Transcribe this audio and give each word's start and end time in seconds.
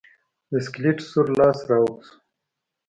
د 0.49 0.51
سکلیټ 0.65 0.97
سور 1.09 1.27
لاس 1.39 1.57
راوت 1.69 1.97
شو. 2.07 2.15